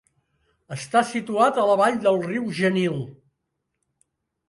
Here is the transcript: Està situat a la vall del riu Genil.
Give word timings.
Està 0.75 1.03
situat 1.09 1.61
a 1.61 1.67
la 1.73 1.77
vall 1.83 2.01
del 2.07 2.19
riu 2.27 2.51
Genil. 2.63 3.01